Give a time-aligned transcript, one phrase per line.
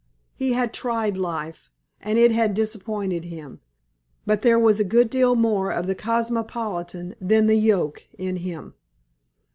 [0.33, 1.69] He had tried life,
[1.99, 3.59] and it had disappointed him,
[4.25, 8.73] but there was a good deal more of the cosmopolitan than the "yokel" in him.